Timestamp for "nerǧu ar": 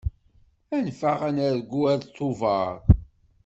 1.35-2.01